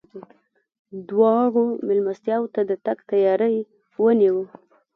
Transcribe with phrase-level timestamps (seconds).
[1.09, 3.55] دواړو مېلمستیاوو ته د تګ تیاری
[4.03, 4.37] ونیو.